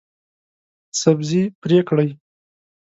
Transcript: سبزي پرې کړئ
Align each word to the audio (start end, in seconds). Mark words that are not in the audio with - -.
سبزي 1.01 1.43
پرې 1.61 1.79
کړئ 1.87 2.09